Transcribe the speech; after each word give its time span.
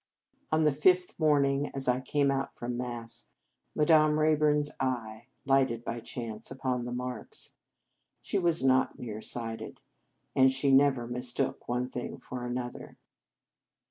On 0.51 0.63
the 0.63 0.71
fifth 0.71 1.13
morning, 1.19 1.69
as 1.75 1.87
I 1.87 2.01
came 2.01 2.31
out 2.31 2.55
from 2.55 2.75
Mass, 2.75 3.25
Madame 3.75 4.17
Rayburn 4.17 4.57
s 4.57 4.71
eye 4.79 5.27
lighted 5.45 5.85
by 5.85 5.99
chance 5.99 6.49
upon 6.49 6.85
the 6.85 6.91
marks. 6.91 7.51
She 8.23 8.39
was 8.39 8.63
not 8.63 8.97
near 8.97 9.21
sighted, 9.21 9.79
and 10.35 10.51
she 10.51 10.71
never 10.71 11.05
mistook 11.05 11.69
one 11.69 11.87
thing 11.87 12.17
for 12.17 12.43
another. 12.47 12.97